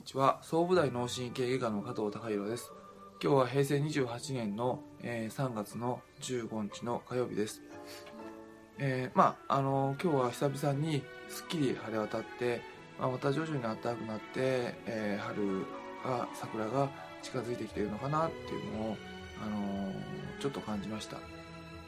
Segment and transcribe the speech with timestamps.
[0.00, 2.72] にちは総武大脳神経外科の加藤隆弘です。
[3.22, 7.60] 今日は平成28年の、えー、3月の15日の火曜日です。
[8.78, 12.62] えー、まああのー、今日は久々にすっきり晴れ渡って、
[12.98, 15.66] まあ、また徐々に暖かくなって、えー、春
[16.02, 16.88] が桜が
[17.20, 18.96] 近づいてきているのかなっていうのを、
[19.44, 19.92] あの
[20.40, 21.18] ちょっと感じました、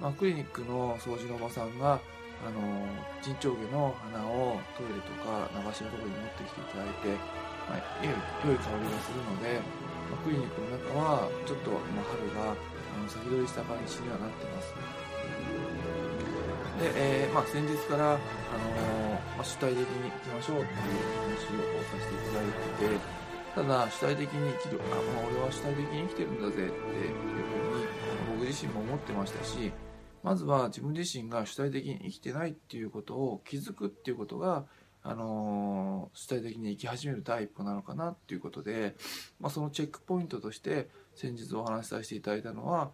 [0.00, 2.00] まあ、クリニックの掃除のおばさんが
[2.44, 2.86] あの
[3.22, 8.14] 陣長毛の花をトイレとか流しのところに持ってきていただいて、まあ、良い
[8.46, 9.60] 良い香りがするので、
[10.08, 14.74] まあ、クリニックの中はちょっと今春があの先取りした感じにはなってます。
[16.80, 18.18] で、えーまあ、先日から、あの
[19.36, 22.48] ま、主体的に生きましょうっていう話をさせていただい
[22.80, 23.20] てて
[23.54, 26.80] ただ主体的に生きるあ、まあ、俺は主体的に生きてるんだぜっていうふうに
[28.38, 29.72] 僕自身も思ってましたし
[30.22, 34.66] まずは自分自身が主体的に生きてないっていうことを気づくっていうことが、
[35.02, 38.96] あの、主体的に生き始める第一歩なのかなっていうことで、
[39.38, 42.90] まあ、そのチェックポイントとして先日お話しさせていただいたのは、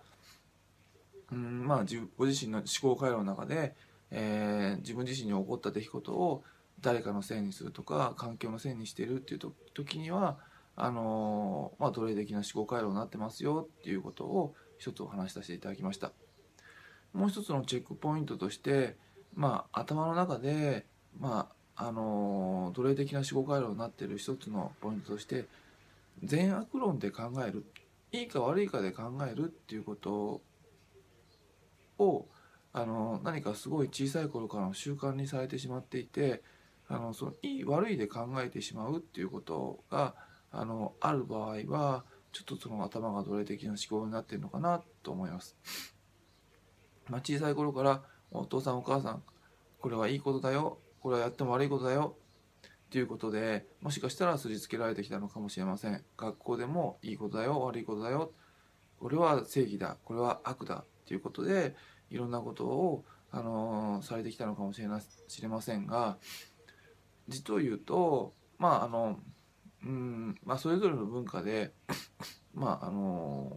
[1.32, 1.84] うんまあ、
[2.16, 3.74] ご自身の思考回路の中で、
[4.10, 6.44] えー、自分自身に起こった出来事を
[6.80, 9.40] 誰かのせいにするとか環境のせいにしてるっていう
[9.74, 10.38] 時には
[10.76, 16.12] あの、まあ、奴隷的な思考回路になってますよっていうことを一つお話しさせていただきました。
[17.12, 18.96] もう一つのチェックポイントとして、
[19.34, 20.84] まあ、頭の中で、
[21.18, 25.46] まあ、あの奴隷的な思考回路になっている一つのポイントとして
[26.24, 27.64] 善悪論で考える
[28.12, 30.40] いいか悪いかで考えるっていうこと
[31.98, 32.26] を
[32.72, 36.42] あの何かすごい小さい頃からの習慣にされてしまっていて
[36.88, 40.14] あのそのいい悪いで考えてしまうっていうことが
[40.52, 45.56] あのある場合はちょっとその頭が奴隷的な思考になってるのかなと思います。
[47.08, 49.22] まあ、小さい頃からお父さんお母さん
[49.80, 52.16] これはいいことだよこれはやっても悪いことだよ。
[52.66, 56.02] っていうことでもしかしたらすりつけられてきたのかもしれません。
[56.16, 58.32] 学校でもいいことだよ悪いことだよ。
[58.98, 60.78] これは正義だこれは悪だ。
[60.78, 61.76] っていうことで
[62.10, 66.18] いろんなことを、あのー、されてきたのかもしれな知れませんが
[67.28, 69.20] 実を言うとまああの
[69.84, 71.72] うんまあそれぞれの文化で
[72.52, 73.56] まああの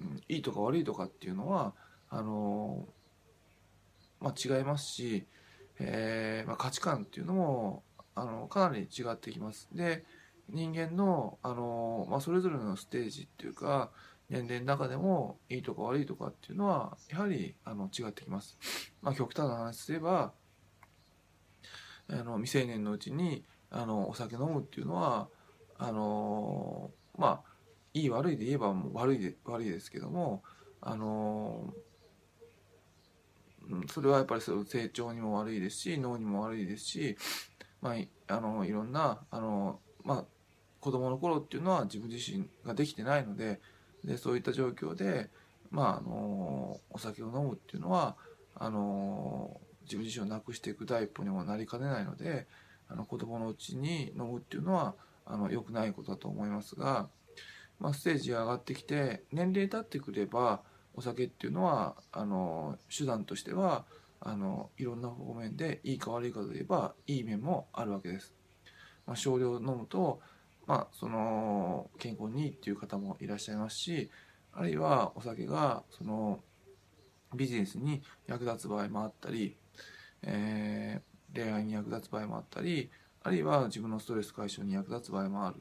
[0.00, 1.74] ー、いいとか悪いとかっていうのは
[2.08, 2.88] あの
[4.22, 5.26] まあ、違いますし、
[5.78, 7.82] えー、まあ、価値観っていうのも
[8.14, 9.68] あのかなり違ってきます。
[9.72, 10.04] で
[10.48, 13.90] 人間のあの、まあ、それぞれのステージっていうか
[14.28, 18.58] 年齢の中でもいいとか悪いとかっていうのはやはりあの違ってきます。
[19.00, 20.32] まあ、極端な話すれば
[22.08, 25.28] あの未成年のうちにあのお酒飲むっていうのは
[25.78, 27.52] あのまあ
[27.94, 30.42] いい悪いで言えばもう悪いで悪いですけども
[30.80, 31.72] あの
[33.88, 37.16] それはやっぱりその成長にも悪いですし脳にも悪いですし、
[37.80, 37.94] ま
[38.28, 40.24] あ、あのいろんなあの、まあ、
[40.80, 43.60] 子供の頃っていうのは自分自身ができてないので
[44.04, 45.30] でそういった状況で、
[45.70, 48.16] まあ、あのお酒を飲むっていうのは
[48.54, 52.46] あの自分自身をなくしていく第一歩にもなりかねないので
[52.88, 54.94] あの子供のうちに飲むっていうのは
[55.24, 57.08] あの良くないことだと思いますが、
[57.78, 60.62] まあ、ステージが上がってきて年齢経ってくれば
[60.94, 63.84] お酒っていうのはあの手段としては
[64.20, 68.34] あのいろんな方面でいいか悪いかといえばいい面もあるわけです。
[69.06, 70.20] まあ、少量飲むと、
[70.66, 74.10] まあ、その健康にいいっていう方もいらっしゃいますし
[74.52, 76.40] あるいはお酒がその
[77.34, 79.56] ビジネスに役立つ場合もあったり、
[80.22, 82.90] えー、恋愛に役立つ場合もあったり
[83.24, 85.56] あるいは自分のストレス解消に役立つ場合もある、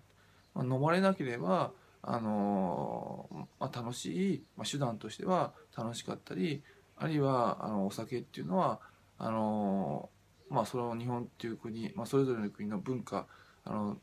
[0.53, 1.71] まあ、飲まれなければ
[2.03, 6.63] あのまあ、楽しい、まあ、手段としては楽しかったり
[6.97, 8.79] あるいはあのお酒っていうのは
[9.19, 10.09] あの
[10.49, 13.25] まあ、それを日本っていう国、まあ、それぞれの国の文化
[13.63, 13.97] あの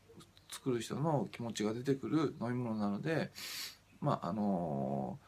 [0.51, 3.29] 作る人の気持ちが出てくる飲み物なので、
[4.01, 5.19] まああの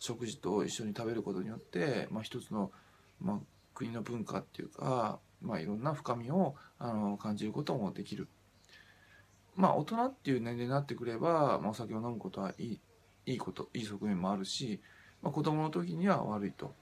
[0.00, 2.72] 食事と一緒に食べることによって、まあ、一つの、
[3.20, 3.38] まあ、
[3.74, 8.26] 国の文化っていうか、まあ、いろんな深みをあの感じることもできる。
[9.56, 12.80] まあ大人っていう年齢になってくれば、まあ、お酒を飲むことはいい
[13.26, 14.80] いいこといい側面もあるし、
[15.22, 16.74] まあ、子供の時には悪いと。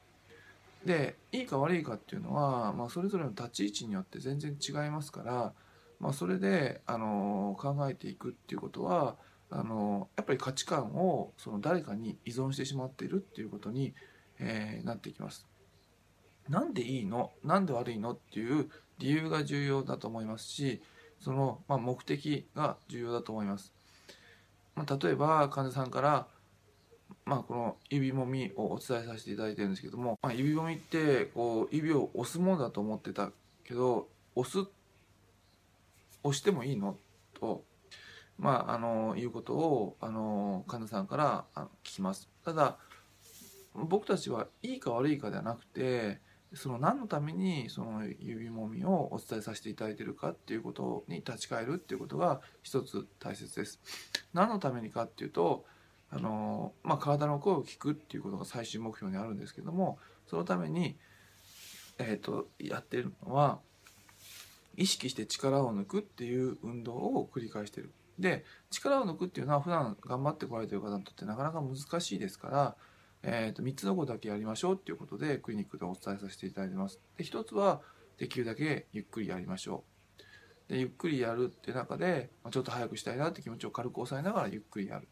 [0.84, 5.52] でいいか悪いかっていうのは、まあ、それぞれの立ち位置によって全然違いますから、
[5.98, 9.16] まあ、それで、あの考えていくっていうことは
[9.50, 13.94] あのやっぱり価値観をその誰かに依存してしまっているっていうことに、
[14.38, 15.46] えー、なっていきます。
[16.50, 17.32] なんでいいの？
[17.42, 18.12] なんで悪いの？
[18.12, 18.68] っていう
[18.98, 20.82] 理由が重要だと思いますし
[21.24, 23.72] その、まあ、目的が重要だと思います。
[24.74, 26.26] まあ、例えば患者さんから、
[27.24, 33.30] まあ、この指もみをお伝えさせていただいてるんですけども、まあ、指もみってこう指を押すものだと思ってた
[33.64, 34.68] けど押す
[36.22, 36.98] 押してもいいの？
[37.32, 37.64] と
[38.38, 41.44] まあ、あのいうことをあの患者さんから
[41.84, 42.76] 聞きますただ
[43.74, 46.20] 僕たちはいいか悪いかではなくて
[46.54, 53.80] その何のためにその指もみをお伝えさせていただいてるかっていうことに立ち返るっていうことが一つ大切です。
[54.32, 55.64] 何のためにかっていうと
[56.10, 60.96] あの、まあ、体の声を聞くっていうことが最終目標にあるんですけどもそのために、
[61.98, 63.58] えーと、やってるのは
[64.76, 67.92] 意識して力を抜くっていう運動を繰り返してる。
[68.18, 72.76] で力を抜くっていうのは普段頑張ってこられてる方にとってなかなか難しいですから
[73.26, 77.00] えーと、3つのことだけやりましょうっていうことでクリニックでお伝えさせていただいてます。
[77.16, 77.80] で1つは
[78.18, 79.82] できるだけゆっくりやりましょ
[80.68, 80.72] う。
[80.72, 85.08] でゆっくりやるっていう中で、ま、ちょっと早くしたいなって気持ちを軽く抑えながらゆっくりやる。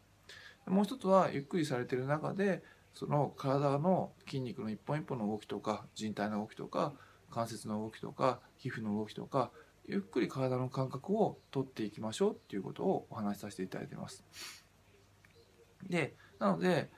[0.67, 2.63] もう一つはゆっくりされてる中で
[2.93, 6.93] その体の筋肉の一本一本の動きとか人体の動きとか
[7.31, 9.51] 関節の動きとか皮膚の動きとか
[9.85, 14.23] ゆっくり体の感覚をとっていきましょうっていうことをお話しさせていただいてます。
[15.89, 16.89] でなので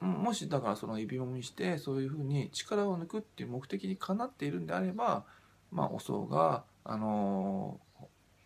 [0.00, 5.24] もしだからその指もみしてそういうふうに力を抜くっていう目的にかなっているんであれば
[5.70, 7.80] まあお僧があの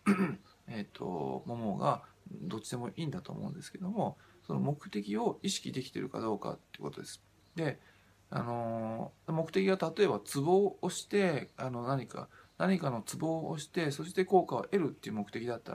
[0.67, 7.21] えっとももがどっちでもいいんだと思うんですけどもその目的を意識できてるかどうかっていうことです。
[7.55, 7.79] で
[8.31, 15.71] あの目的が例えばツボを押してあの何か何かのツボを押してそして効果を得るっていう目的だった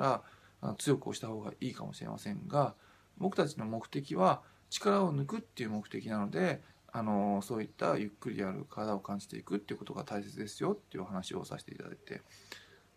[0.62, 2.74] ら強く押した方がいいかもしれませんが
[3.18, 4.42] 僕たちの目的は
[4.74, 6.60] 力を抜くっていう目的なので
[6.92, 12.22] あのそういったゆっくりやる体を感じていくっていうことが大切ですよっていうお話をさせていただいて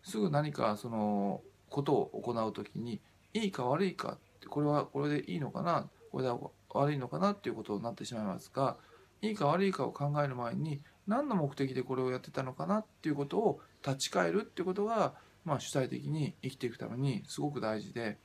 [0.03, 3.00] すぐ何かそのことを行う時に
[3.33, 6.31] いいか悪いかってこれはこれでいいのかなこれで
[6.69, 8.77] 悪いのかなっていうことになってしまいますが
[9.21, 15.13] いいか悪いかを考える前に何の目的でこれをやってたのかなっていうことを立ち返るっていうことが、
[15.45, 18.18] まあ、主体的に生きていくためにすごく大事で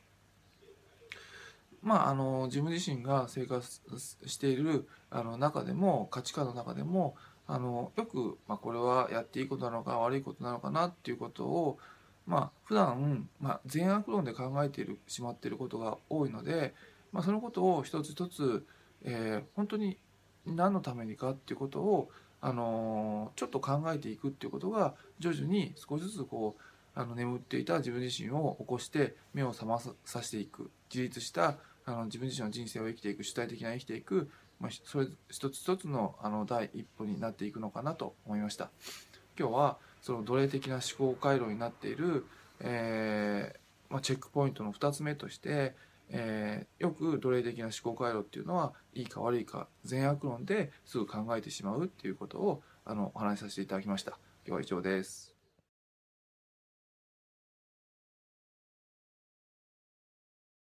[1.82, 3.81] まあ、あの自分自身が生活
[4.26, 11.79] しているあの中でも価値観の中でもあのよく、まあ、これはやっていいことなのか悪いことなのかなっていうことを、
[12.26, 16.73] まあ普段、まあ、善悪論で考えているしまっていることが多いので、
[17.12, 18.64] まあ、そのことを一つ一つ、
[19.05, 19.99] えー、本当に
[20.46, 22.11] 何のためにかっていうことを、
[22.44, 26.62] あのちょっと考えていくっていうことが徐々に少しずつこう
[26.94, 34.31] あの眠っていた自分自身を起こして目を覚まさせていく自立したあの自分自身の人生を生きていく主体的な生きていく、
[34.61, 38.70] まあ、それ一つ一つのあの第一歩になっていくのかなと思いました。
[39.38, 42.26] 今日はその奴隷的な思考回路になっている、
[42.61, 45.75] えー、まあ、チェックポイントの2つ目として、
[46.11, 54.19] えー、よく奴隷的な思考回路っていうのはいいか悪いか善悪論ですぐ考えてしまうっていうことをあのお話しさせていただきました。
[54.46, 55.31] 今日は以上です。